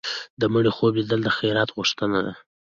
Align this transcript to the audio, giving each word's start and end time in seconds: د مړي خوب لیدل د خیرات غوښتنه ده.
د 0.39 0.41
مړي 0.53 0.71
خوب 0.75 0.91
لیدل 0.99 1.19
د 1.23 1.29
خیرات 1.37 1.69
غوښتنه 1.77 2.19
ده. 2.25 2.33